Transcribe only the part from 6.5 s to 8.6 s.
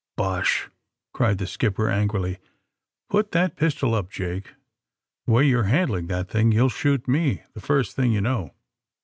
you'll shoot me, the first thing you know.